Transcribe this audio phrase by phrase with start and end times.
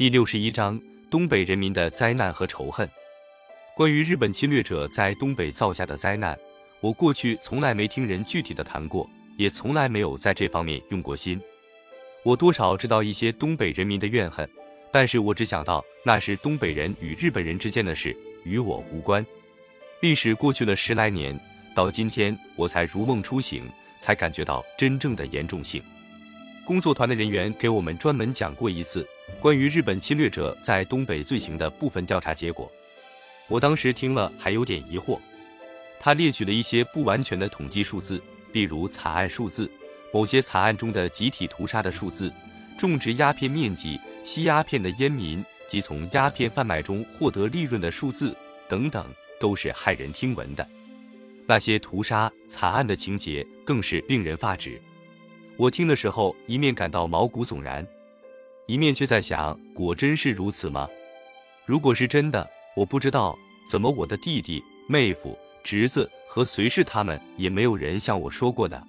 [0.00, 0.80] 第六十一章：
[1.10, 2.88] 东北人民的灾难和仇恨。
[3.76, 6.34] 关于日本侵略者在东北造下的灾难，
[6.80, 11.38] 我过去从来没听人具体的谈过，也从来没有在这方面用过心。
[12.22, 14.48] 我多少知道一些东北人民的怨恨，
[14.90, 19.22] 但是我只想到那是东北人与日本人之间的事，与我无关。
[20.00, 21.38] 历史过去了十来年，
[21.74, 25.82] 到今天我才如梦初醒，才感觉到真正的严重性。
[26.64, 29.06] 工作团的人员给我们专门讲过一次
[29.38, 32.70] 关于日本侵略者在东北罪行的部分调查结果。
[33.48, 35.18] 我当时听了还有点疑惑。
[35.98, 39.70] 他列举了一些不完全的统计数字，例如惨案数字、
[40.12, 42.32] 某些惨案中的集体屠杀的数字、
[42.78, 48.34] 种植鸦片面积、吸鸦片的烟民及从鸦片贩卖中获得利润的数字
[48.66, 49.06] 等等，
[49.38, 50.66] 都是骇人听闻的。
[51.46, 54.80] 那些屠杀惨案的情节更是令人发指。
[55.56, 57.86] 我听的时候，一面感到毛骨悚然，
[58.70, 60.88] 一面却在想：果真是如此吗？
[61.66, 63.36] 如果是真的，我不知道
[63.68, 68.80] 怎么我的弟弟、妹夫、侄子和随侍他们也没有人向我说过的。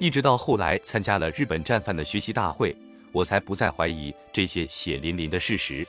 [0.00, 2.76] 一直到后来参加了日本战犯的学习大会，
[3.12, 5.86] 我才不再怀疑这些血淋淋的事实。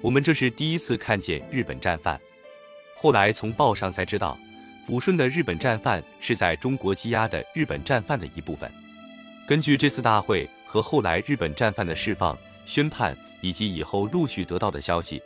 [0.00, 2.20] 我们这是第一次看见日本战犯，
[2.94, 4.38] 后来从报上才知道，
[4.86, 8.70] 抚顺的日本战犯是在中国羁押的日本战犯的一部分。
[9.48, 15.22] 根据这次大会和后来日本战犯的释放、宣判以及以后陆续得到的消息，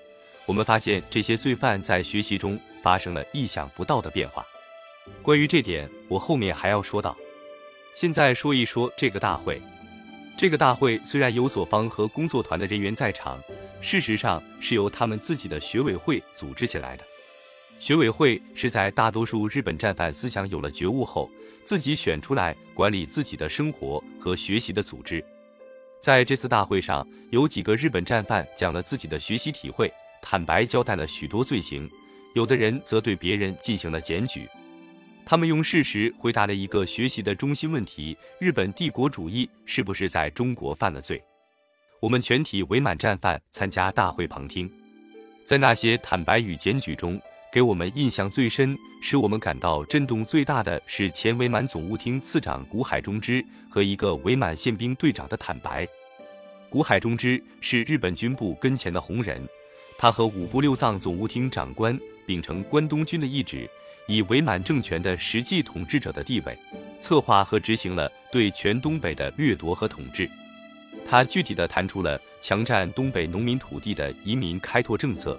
[0.47, 4.47] 我们发现这些罪犯在学习中发生了意想不到的变化。
[5.23, 7.17] 关于这点，我后面还要说到。
[7.97, 9.61] 现在说一说这个大会。
[10.39, 13.43] 这个大会虽然有所方和工作团的人员在场，
[13.81, 17.05] 事实上是由他们自己的学委会组织起来的。
[17.83, 21.29] 学委会是在大多数日本战犯思想有了觉悟后。
[21.65, 25.25] 自己选出来管理自己的生活和学习的组织，
[26.01, 31.89] 在这次大会上，有几个日本战犯讲了自己的学习体会，坦白交代了许多罪行；
[32.35, 34.49] 有的人则对别人进行了检举。
[35.25, 41.21] 他们用事实回答了一个学习的中心问题：日本帝国主义是不是在中国犯了罪？
[42.01, 44.71] 我们全体伪满战犯参加大会旁听，
[45.45, 47.21] 在那些坦白与检举中。
[47.53, 55.87] 给我们印象最深、使我们感到震动最大的是前伪满总务厅次长谷海中之和一个伪满宪兵队长的坦白。
[56.71, 59.47] 谷海中之是日本军部跟前的红人，
[59.99, 63.69] 他和五部六藏总务厅长官秉承关东军的意志，
[64.09, 66.57] 以伪满政权的实际统治者的地位，
[66.99, 70.27] 策划和执行了对全东北的掠夺和统治。
[71.05, 75.39] 他具体的谈出了强占东北农民土地的移民开拓政策。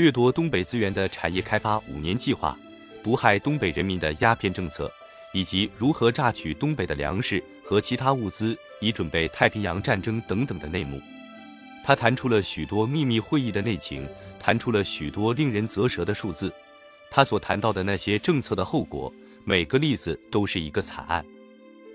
[0.00, 2.58] 掠夺东北资源的产业开发五年计划，
[3.04, 4.90] 毒害东北人民的鸦片政策，
[5.34, 10.98] 以及如何榨取东北的粮食和其他物资，以准备太平洋战争等等的内幕。
[11.84, 14.08] 他谈出了许多秘密会议的内情，
[14.38, 16.50] 谈出了许多令人啧舌的数字。
[17.10, 19.12] 他所谈到的那些政策的后果，
[19.44, 21.22] 每个例子都是一个惨案。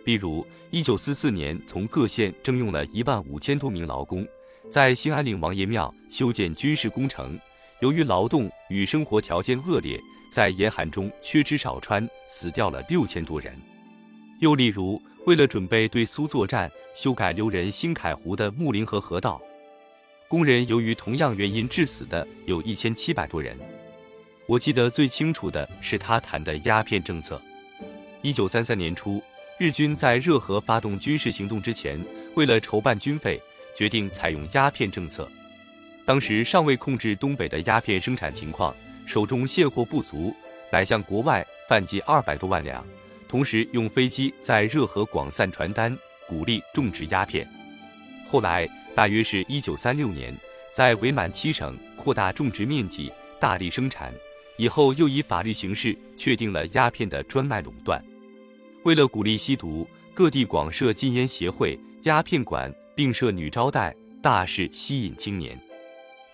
[0.04, 4.24] 例如，一九四四年，从各县征用了一万五千多名劳工，
[4.70, 7.40] 在兴安岭王爷庙修建军事工程。
[7.82, 10.00] 由于劳动与生活条件恶劣，
[10.32, 13.54] 在严寒中缺吃少穿，死掉了六千多人。
[14.40, 19.42] 又例如，为了准备对苏作战，修改留人新凯湖的木林河河道，
[20.28, 23.58] 工人由于同样原因致死的有一千七百多人。
[24.48, 27.42] 我记得最清楚的是他谈的鸦片政策。
[28.22, 29.22] 一九三三年初，
[29.58, 32.00] 日军在热河发动军事行动之前，
[32.36, 33.42] 为了筹办军费，
[33.76, 35.30] 决定采用鸦片政策。
[36.06, 38.74] 当时尚未控制东北的鸦片生产情况，
[39.08, 40.34] 手中现货不足，
[40.72, 42.86] 乃向国外贩寄二百多万两，
[43.28, 47.48] 同时用飞机在热河广散传单，鼓励种植鸦片。
[48.28, 50.36] 后来大约是一九三六年，
[50.72, 54.14] 在伪满七省扩大种植面积，大力生产，
[54.58, 58.04] 以后又以法律形式确定了鸦片的专卖垄断。
[58.84, 65.60] 为了鼓励吸毒，各地广设禁烟协会、鸦片馆，并设女招待，大肆吸引青年。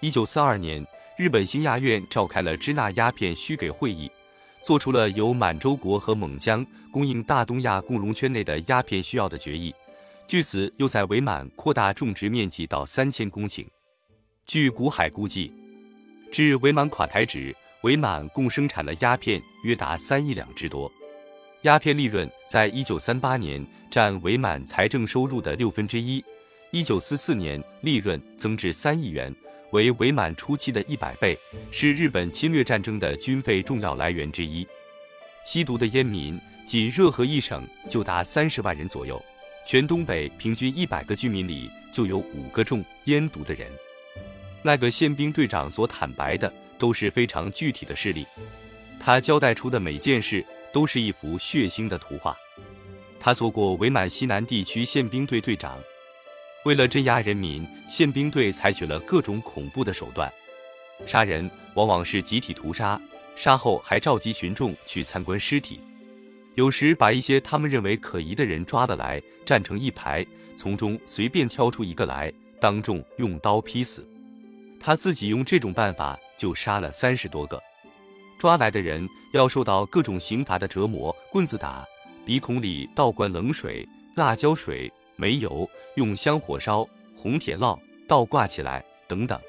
[0.03, 0.83] 一九四二年，
[1.15, 4.09] 日本新亚院召开了支那鸦片需给会议，
[4.63, 9.71] 做出了由满洲国和蒙江供应大东亚共荣圈内的鸦片需要的决议。
[10.25, 13.63] 据此，又在伪满扩大种植面积到三千公顷。
[14.47, 15.53] 据古海估计，
[16.31, 20.91] 至伪满垮台止，伪满共生产了鸦片约达三亿两之多。
[21.61, 26.25] 鸦片利润在一九三八年占伪满财政收入的六分之一，
[26.71, 29.31] 一九四四年利润增至三亿元。
[29.71, 31.37] 为伪满初期的一百倍，
[31.71, 34.65] 是日本侵略战争的军费重要来源之一。
[35.43, 39.21] 吸毒的烟民，仅热河一省就达三十万人左右，
[39.65, 43.67] 全东北平均一百个居民里就有五个中烟毒的人。
[44.61, 48.25] 那个宪兵队长所坦白的都是非常具体的事例，
[48.99, 52.35] 他交代出的每件事都是一幅血腥的图画。
[53.19, 55.77] 他做过伪满西南地区宪兵队队长，
[56.63, 60.31] 为了镇压人民，宪兵队采取了各种恐怖的手段，
[61.07, 63.01] 杀人往往是集体屠杀，
[63.35, 65.79] 杀后还召集群众去参观尸体，
[66.53, 70.23] 有时把一些他们认为可疑的人抓了来，站成一排，
[70.55, 74.07] 从中随便挑出一个来，当众用刀劈死。
[74.79, 77.59] 他自己用这种办法就杀了三十多个，
[78.37, 81.83] 抓来的人要受到各种刑罚的折磨，棍子打，
[82.23, 84.91] 鼻孔里倒灌冷水、辣椒水、
[85.21, 86.83] 煤油，用香火烧、
[87.15, 89.39] 红铁烙、倒挂起来等等。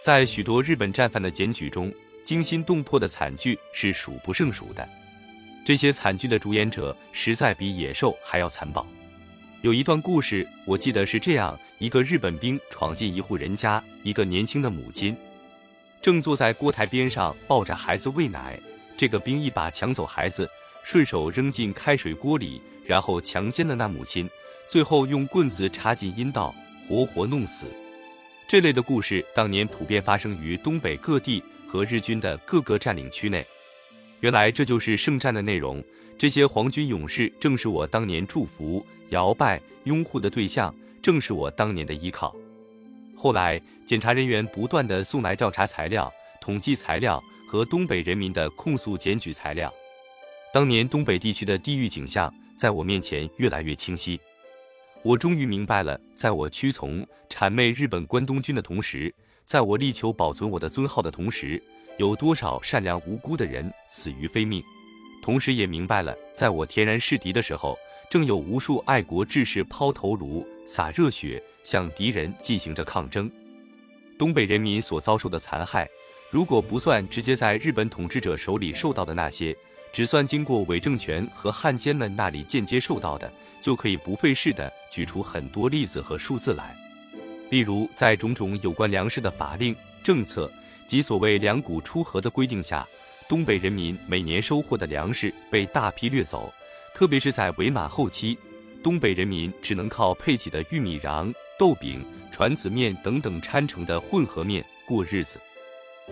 [0.00, 1.92] 在许多日本战犯的检举中，
[2.24, 4.88] 惊心动魄的惨剧是数不胜数的。
[5.66, 8.86] 这些惨剧的主演者实在比野兽还要残暴。
[9.60, 15.14] 有一段故事，我记得是这样：一个日本兵闯进一户人家，一个年轻的母亲
[16.00, 18.58] 正坐在锅台边上抱着孩子喂奶。
[18.96, 20.48] 这个兵一把抢走孩子，
[20.82, 24.26] 顺手扔进开水锅里，然后强奸了那母亲，
[24.66, 26.54] 最后用棍子插进阴道，
[26.88, 27.66] 活活弄死。
[28.48, 33.44] 这类的故事当年普遍发生于东北各地和日军的各个占领区内。
[34.20, 35.82] 原来这就是圣战的内容。
[36.18, 42.34] 这些皇军勇士正是我当年祝福、摇拜、拥护的对象，正是我当年的依靠。
[43.14, 46.10] 后来，检查人员不断的送来调查材料、
[46.40, 49.72] 统计材料和东北人民的控诉检举材料。
[50.54, 54.18] 当年东北地区的地狱景象在我面前越来越清晰。
[55.06, 59.14] 我终于明白了，在我屈从、谄媚日本关东军的同时，
[59.44, 61.62] 在我力求保存我的尊号的同时，
[61.96, 64.60] 有多少善良无辜的人死于非命。
[65.22, 67.78] 同时也明白了，在我天然是敌的时候，
[68.10, 73.30] 正有无数爱国志士抛头颅、洒热血，向敌人进行着抗争。
[74.18, 75.88] 东北人民所遭受的残害，
[76.32, 79.56] 如果不算直接在日本统治者手里受到的那些，
[79.92, 83.32] 只算经过伪政权和汉奸们那里间接受到的，
[83.66, 86.72] 就可以不费事的举出很多例子和数字来。
[87.50, 89.74] 例如，在种种有关粮食的法令、
[90.04, 90.48] 政策
[90.86, 92.86] 及所谓粮谷出河的规定下。
[93.28, 96.54] 东北人民每年收获的粮食被大批掠走，
[96.94, 98.38] 特别是在伪满后期，
[98.84, 105.40] 东北人民只能靠配给的玉米瓤、豆饼、传子面等等掺成的混合面过日子。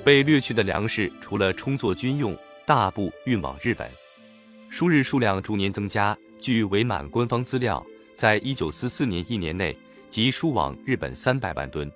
[0.05, 2.37] 被掠去的粮食除了充作军用，
[2.67, 3.89] 大部运往日本，
[4.69, 6.19] 输日数量逐年增加。
[6.45, 7.83] 据伪满官方资料，
[8.15, 9.75] 在一九四四年一年内，
[10.11, 11.91] 即输往日本三百万吨。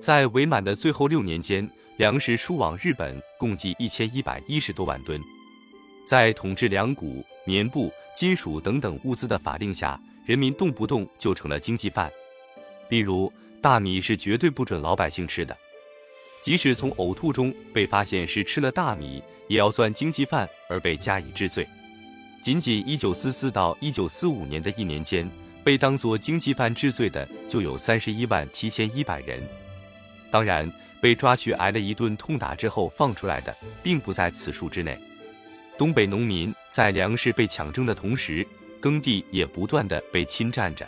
[0.00, 1.70] 在伪满的最后六年间。
[1.96, 5.20] 粮食输往日本共计一千一百一十多万吨，
[6.06, 12.08] 在统治粮谷、棉布、金属等等物资的法令下，人民动不动就成了经济犯。
[12.88, 15.56] 例如，大米是绝对不准老百姓吃的，
[16.40, 21.66] 即使从呕吐中被发现是吃了大米，也要算经济犯而被加以治罪。
[22.40, 25.30] 仅仅一九四四到一九四五年的一年间，
[25.62, 29.42] 被当作经济犯治罪的就有三十一万七千一百人。
[30.30, 30.70] 当然。
[31.00, 34.98] 被抓去挨了一顿痛打之后放出来的，并不在此数之内。
[35.76, 38.44] 东北农民在粮食被抢征的同时，
[38.80, 40.84] 耕地也不断的被侵占着。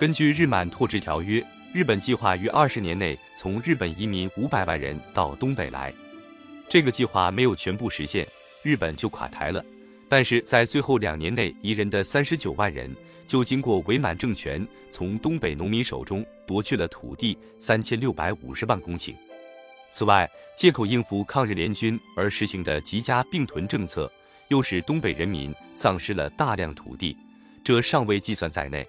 [0.00, 1.44] 根据日满拓殖条约，
[1.74, 5.92] 日本计划于二十年内从日本移民五百万人到东北来。
[6.66, 8.26] 这个计划没有全部实现，
[8.62, 9.62] 日本就垮台了。
[10.08, 12.94] 但是在最后两年内移人的三十九万人。
[13.28, 19.14] 就经过伪满政权从东北农民手中夺去了土地三千六百五十万公顷。
[19.90, 24.10] 此外，借口应付抗日联军而实行的集家并屯政策，
[24.48, 27.14] 又使东北人民丧失了大量土地，
[27.62, 28.82] 这尚未计算在内。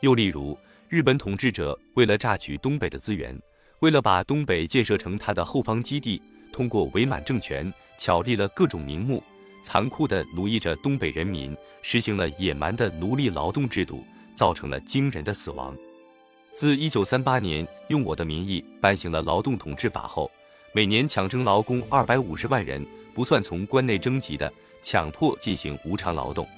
[0.00, 3.38] 又例如，日本统治者为了榨取东北的资源，
[3.80, 9.22] 为了把东北建设成他的后方基地，通过伪满政权巧立了各种名目。
[9.62, 15.76] 残酷地奴役着东北人民，实行了野蛮的奴隶劳动制度，造成了惊人的死亡。
[16.52, 20.30] 自一九三八年用我的名义颁行了劳动统治法后，
[20.72, 24.52] 每年强征劳工二百五十万人，不算从关内征集的，
[24.82, 26.48] 强迫进行无偿劳动，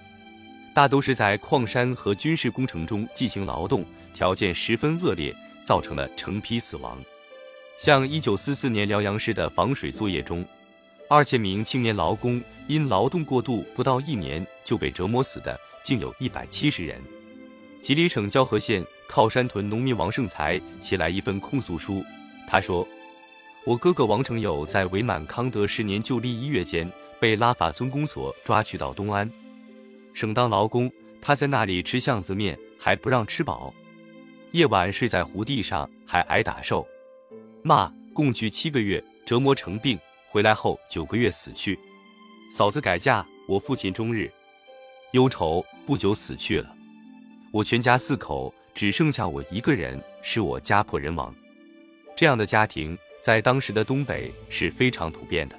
[0.75, 6.99] 大都是在矿山和军事工程中进行劳动，条件十分恶劣，造成了成批死亡。
[7.79, 10.45] 像一九四四年辽阳市的防水作业中。
[11.09, 12.41] 二千名青年劳工
[12.73, 17.01] 因劳动过度，不到一年就被折磨死的，竟有一百七十人。
[17.81, 22.05] 吉林省蛟河县靠山屯农民王胜才写来一份控诉书，
[22.47, 22.87] 他说
[23.67, 29.31] ：“我哥哥王成友在伪满康德十年旧历一月间，被拉法村公所抓去到东安
[30.15, 33.75] 省当劳工，他在那里吃巷子面，还不让吃饱，
[34.53, 36.87] 夜晚睡在湖地上，还挨打受。
[37.63, 39.99] 骂共去七个月，折磨成病，
[40.31, 41.79] 回来后九个月死去。
[42.55, 44.31] 嫂子改嫁，我父亲终日
[45.13, 46.71] 忧愁，不久死去了。
[47.51, 51.35] 我全家四口只剩下我一个人，使我家破人亡。
[52.15, 55.57] 这样的家庭在当时的东北是非常普遍的，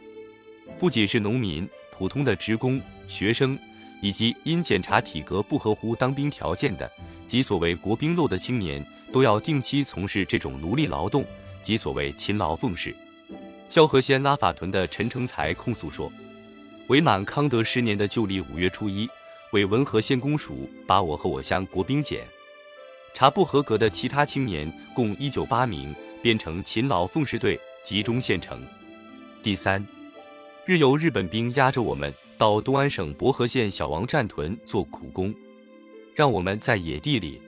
[0.79, 3.57] 不仅是农民、普通的职工、学生，
[3.99, 6.87] 以及因检查体格不合乎当兵条件的，
[7.25, 11.25] 即所谓国兵漏的青年，都要定期从事这种奴隶劳动，
[11.59, 12.95] 即所谓勤劳奉仕。
[13.67, 16.13] 萧河县拉法屯的陈成才控诉说，
[16.87, 19.07] 伪满康德十年的旧历五月初一，
[19.51, 22.27] 伪文和县公署把我和我乡国兵检
[23.13, 25.93] 查不合格的其他青年共一九八名。
[26.21, 28.65] 编成勤劳奉仕队，集中县城。
[29.41, 29.85] 第三，
[30.65, 35.35] 日由日本兵押着我们到东安省博河县小王站屯做苦工，
[36.15, 37.41] 让我们在野地里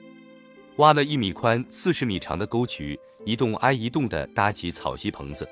[0.76, 5.48] 挖了一米宽、四十米长的沟渠，一栋挨一栋的搭起草席棚子，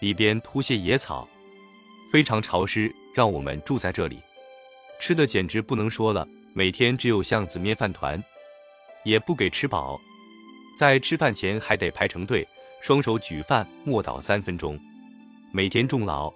[0.00, 1.28] 里边铺些野草，
[2.10, 4.18] 非常潮湿，让我们住在这里。
[5.00, 8.22] 吃的简直不能说了，每天只有巷子面饭团，
[9.04, 9.98] 也不给吃饱。
[10.78, 12.46] 在吃饭前还得排成队，
[12.82, 14.78] 双手举饭默祷三分钟。
[15.50, 16.30] 每天重劳，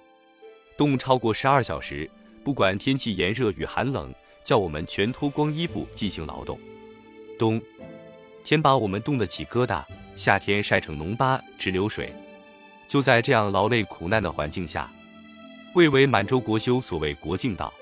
[0.79, 2.11] 动超过十二小时，
[2.43, 4.11] 不管天气炎热与寒冷，
[4.43, 6.59] 叫我们全脱光衣服进行劳动。
[7.39, 7.61] 冬
[8.43, 9.85] 天把我们冻得起疙瘩，
[10.17, 12.11] 夏天晒成脓疤直流水。
[12.89, 14.91] 就在这样劳累苦难的环境下，
[15.75, 17.73] 为为满洲国修所谓国境道，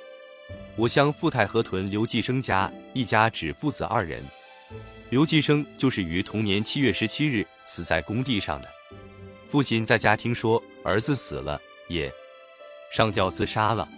[0.77, 4.23] 我乡富太河屯刘继生家一家只父子二人。
[5.09, 8.69] 刘继生就是于同年七月十七日死在工地上的。
[9.49, 12.13] 父亲在家听说儿子死了，也
[12.93, 13.89] 上吊自杀了。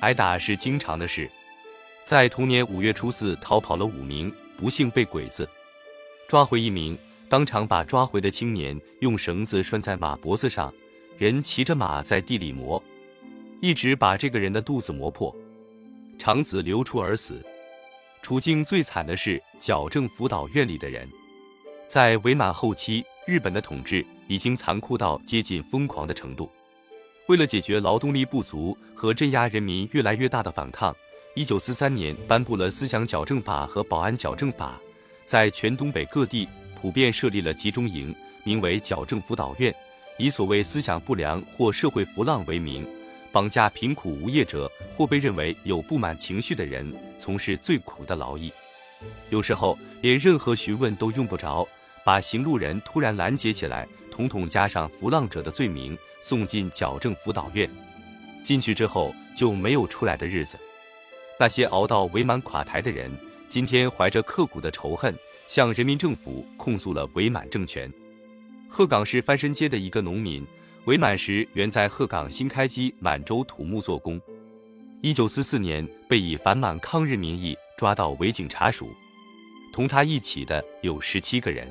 [0.00, 1.30] 挨打是经常的事。
[2.04, 5.48] 在同年五月初四，逃跑了五名，不幸被鬼子
[6.28, 6.98] 抓回一名，
[7.30, 10.70] 当场把抓回的青年用绳子拴在马脖子上，
[11.16, 12.82] 人骑着马在地里磨，
[13.60, 15.34] 一直把这个人的肚子磨破，
[16.18, 17.44] 肠子流出而死。
[18.22, 21.08] 处境最惨的是矫正辅导院里的人，
[21.86, 26.50] 在伪满后期，日本的统治已经残酷到接近疯狂的程度。
[27.26, 30.94] 为了解决劳动力不足和镇压人民越来越大的反抗，
[31.34, 34.80] 一九四三年颁布了思想矫正法和保安矫正法，
[35.26, 36.48] 在全东北各地
[36.80, 39.74] 普遍设立了集中营，名为矫正辅导院，
[40.18, 42.86] 以所谓思想不良或社会浮浪为名。
[43.34, 48.52] 绑架贫苦无业者或被认为有不满情绪的人，从事最苦的劳役。
[49.28, 51.66] 有时候连任何询问都用不着，
[52.04, 57.68] 把行路人突然拦截起来，统统加上浮浪者的罪名，送进矫正辅导院。
[58.44, 60.56] 进去之后就没有出来的日子。
[61.36, 63.10] 那些熬到伪满垮台的人，
[63.48, 65.12] 今天怀着刻骨的仇恨，
[65.48, 67.92] 向人民政府控诉了伪满政权。
[68.68, 70.46] 鹤岗市翻身街的一个农民。
[70.86, 74.20] 伪满时原在鹤岗新开基满洲土木做工，
[75.00, 78.90] 一九四四年被以反满抗日名义抓到伪警察署，
[79.72, 81.66] 同他一起的有十七个人，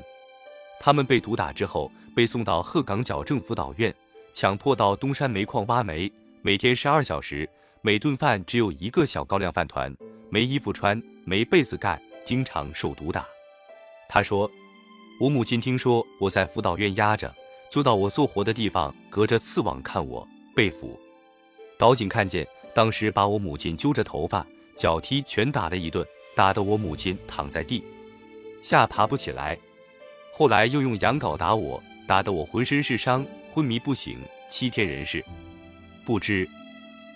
[0.79, 3.93] 他们被毒打之后被送到鹤岗矫正辅导院，
[4.33, 7.47] 强迫到东山煤矿挖煤，每天十二小时，
[7.83, 9.95] 每顿饭只有一个小高粱饭团，
[10.31, 13.23] 没衣服穿，没被子盖，经常受毒打。
[14.09, 14.49] 他说
[15.21, 17.31] ：“我母亲听说我在辅导院压着。”
[17.73, 20.95] 就到我做活的地方，隔着刺网看我被俘。
[21.75, 27.83] 岛警看见，当时把我母亲揪着头发，脚踢拳打了一顿，打得我母亲躺在地
[28.61, 29.57] 下爬不起来。
[30.31, 35.25] 后来又用羊镐打我，打得我浑身是伤，昏迷不醒，七天人事
[36.05, 36.47] 不知。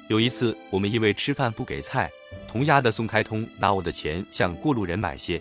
[0.07, 2.09] 有一次，我们因为吃饭不给菜，
[2.47, 5.39] 同押的宋开通拿我的钱向过路人买些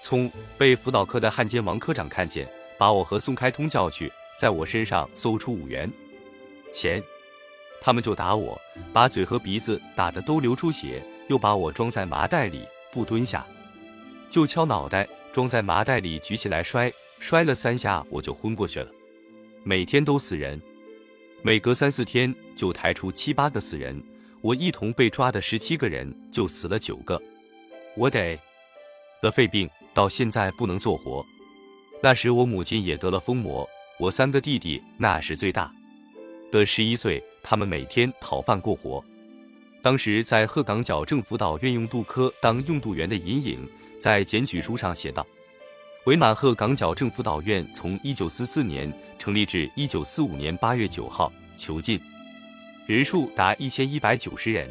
[0.00, 4.08] 葱，被辅导科的汉奸王科长看见，把我和宋开通叫去。
[4.38, 5.90] 在我身上搜出五元
[6.72, 7.02] 钱，
[7.80, 8.56] 他们就打我，
[8.92, 13.44] 把嘴和鼻子打得都流出血，又把我装在麻袋里，不蹲下
[14.30, 18.88] 就敲脑袋，装在麻袋里举起来摔，摔了三下我就昏过去了。
[19.64, 20.62] 每天都死人，
[21.42, 24.00] 每隔三四天就抬出七八个死人，
[24.40, 27.20] 我一同被抓的十七个人就死了九个，
[27.96, 28.38] 我得
[29.20, 31.26] 得肺病，到现在不能做活。
[32.00, 33.68] 那时我母亲也得了疯魔。
[34.00, 35.68] 我三个弟弟，那是最大
[36.52, 39.04] 的十一岁，他们每天讨饭过活。
[39.82, 45.26] 当时在鹤岗矫正辅导院用度科当用度员的尹颖，在检举书上写道
[46.06, 52.00] ：“伪满鹤岗矫正辅导院从一九四四年成立至一九四五年八月九号囚禁
[52.86, 54.70] 人数达一千一百九十人，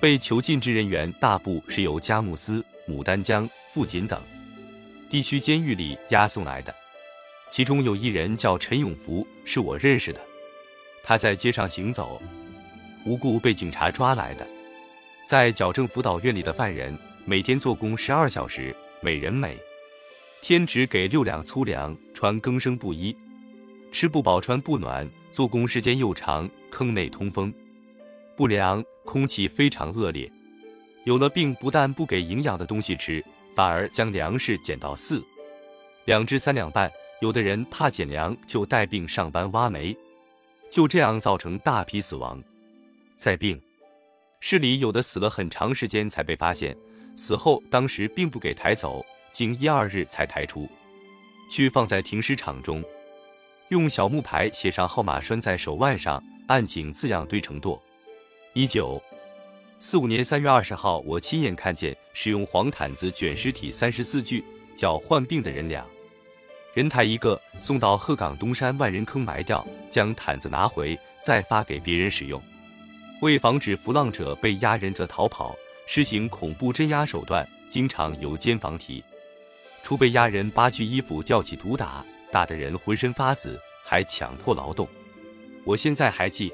[0.00, 4.18] 被囚禁之人员大部是由佳木斯、牡丹江、富锦等
[5.10, 6.74] 地区监狱里押送来的。”
[7.50, 10.20] 其中有一人叫陈永福，是我认识的。
[11.02, 12.20] 他在街上行走，
[13.04, 14.46] 无故被警察抓来的。
[15.26, 19.58] 在矫正辅导院里的犯人，每天做工十二小时，每人每
[20.42, 23.16] 天只给六两粗粮，穿更生布衣，
[23.90, 27.52] 吃不饱穿不暖，做工时间又长，坑内通风
[28.36, 30.30] 不良，空气非常恶劣。
[31.04, 33.24] 有了病，不但不给营养的东西吃，
[33.54, 35.24] 反而将粮食减到四
[36.04, 36.90] 两至三两半。
[37.20, 39.96] 有的人怕减粮，就带病上班挖煤。
[40.70, 42.42] 就这样造成大批死亡，
[43.16, 43.60] 在病
[44.40, 46.76] 室里有的死了很长时间才被发现，
[47.14, 50.68] 死后当时并不给抬走，经一二日才抬出，
[51.50, 52.84] 去放在停尸场中，
[53.70, 57.80] 用小木牌写上号码拴在手腕上，按井字样堆成垛。
[58.52, 59.02] 一九
[59.78, 64.44] 四五年三月二十号，我亲眼看见使用黄毯子卷尸体三十四具，
[64.76, 65.84] 叫患病的人俩。
[66.74, 72.40] 人抬一个送到鹤岗东山万人坑埋掉，将毯子拿回再发给别人使用。
[73.20, 75.56] 为防止浮浪者被压人者逃跑，
[75.86, 79.02] 实行恐怖镇压手段，经常由监房提
[79.82, 84.86] 出被压人扒去衣服吊起毒打，打得人浑身发紫，还强迫劳动。
[85.64, 86.52] 我现在还记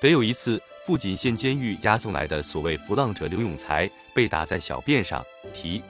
[0.00, 5.82] 得有一次，富锦县监狱押送来的所谓浮浪者刘永才被打在小便上，提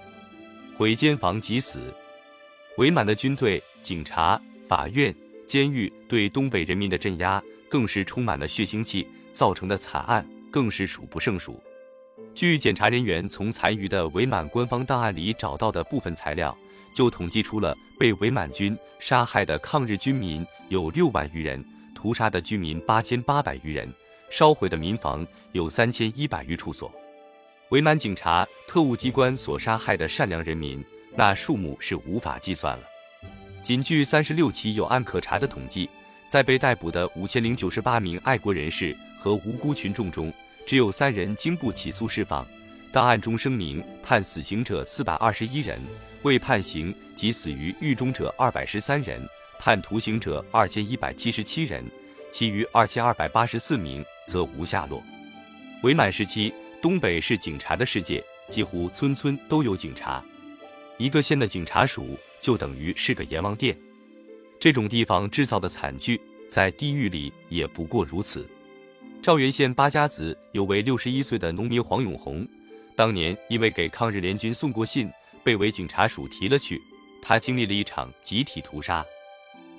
[0.79, 1.93] 回监房即死。
[2.79, 5.15] 伪满的军队、警察、法院、
[5.47, 11.63] 监狱对东北人民的镇压，更是充满了血腥气，造成的惨案更是数不胜数。
[12.35, 16.57] 据检察人员从残余的伪满官方档案里找到的部分材料，
[16.95, 21.63] 就统计出了被伪满军杀害的抗日军民有六万余人，
[21.95, 23.87] 屠杀的居民八千八百余人，
[24.31, 26.91] 烧毁的民房有三千一百余处所。
[27.69, 30.83] 伪满警察、特务机关所杀害的善良人民。
[31.15, 32.85] 那数目是无法计算了。
[33.63, 35.89] 仅据三十六起有案可查的统计，
[36.29, 40.33] 在被逮捕的五千零九十八名爱国人士和无辜群众中，
[40.67, 42.47] 只有三人经不起诉释放。
[42.91, 45.81] 档案中声明判死刑者四百二十一人，
[46.23, 49.21] 未判刑及死于狱中者二百十三人，
[49.59, 51.85] 判徒刑者二千一百七十七人，
[52.31, 55.03] 其余二千二百八十四名则无下落。
[55.85, 60.23] 伪满时期，东北是警察的世界，几乎村村都有警察。
[61.03, 63.77] 一个县的警察署就等于是个阎王殿，
[64.61, 68.49] 这种地方制造的惨剧，在地狱里也不过如此。
[69.21, 72.47] 赵源县八家子有位六十一岁的农民黄永红，
[72.95, 75.11] 当年因为给抗日联军送过信，
[75.43, 76.81] 被伪警察署提了去。
[77.21, 79.05] 他经历了一场集体屠杀。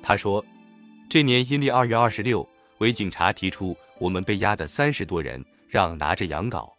[0.01, 0.43] 他说，
[1.09, 2.45] 这年阴历二月二十六，
[2.79, 6.69] 伪警察提出我们被押的三十多人，让拿着羊镐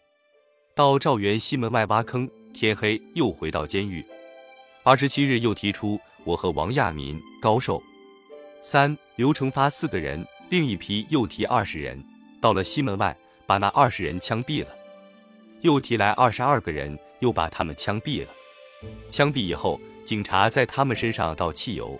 [0.75, 4.05] 到赵源西门外挖坑，天黑又回到监狱。
[4.87, 7.83] 二十七日又提出，我和王亚民、高寿、
[8.61, 12.05] 三刘成发四个人，另一批又提二十人，
[12.39, 13.17] 到了西门外，
[13.47, 14.69] 把那二十人枪毙了。
[15.63, 18.29] 又提来二十二个人，又把他们枪毙了。
[19.09, 21.99] 枪毙以后，警察在他们身上倒汽油，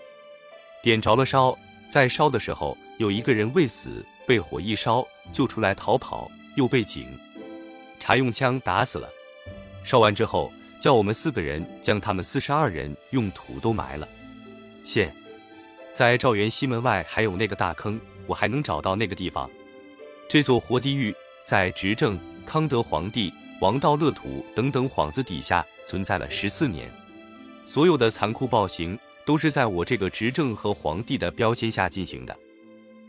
[0.83, 1.57] 点着了烧。
[1.89, 7.07] 在烧的时候，有一个人未死，被火一烧就出来逃跑，又被警
[7.99, 9.09] 察用枪打死了。
[9.83, 10.53] 烧完之后。
[10.85, 14.07] 叫我们四个人将他们四十二人用土都埋了。
[14.83, 15.11] 现
[15.91, 19.49] 在赵源西门外还有那个大坑，我还能找到那个地方。
[20.29, 21.11] 这座活地狱
[21.43, 26.87] 在执政康德皇帝、王道乐土等等幌子底下存在了十四年，
[27.65, 28.95] 所有的残酷暴行
[29.25, 32.37] 都是在我这个执政和皇帝的标签下进行的。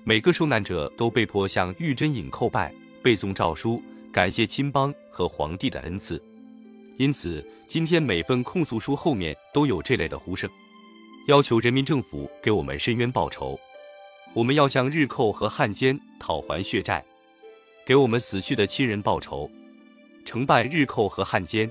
[0.03, 6.19] 每个受难者都被迫向玉真影叩拜、背诵诏书，感谢亲邦和皇帝的恩赐。
[6.99, 10.49] 因此，今天每份控诉书后面都有这类的呼声，
[11.29, 13.59] 要求人民政府给我们申冤报仇。
[14.33, 17.05] 我们要向日寇和汉奸讨还血债，
[17.87, 19.51] 给我们死去的亲人报仇，
[20.25, 21.71] 惩办日寇和汉奸。